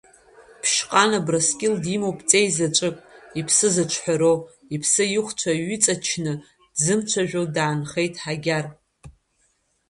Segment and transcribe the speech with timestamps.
[0.61, 2.97] Ԥшьҟан Абрскьыл димоуп ҵеи заҵәык,
[3.39, 4.37] иԥсы зыҿҳәароу,
[4.75, 6.33] иԥсы ихәцәа иҩыҵачны
[6.75, 8.65] дзымцәажәо даанхеит Ҳагьар.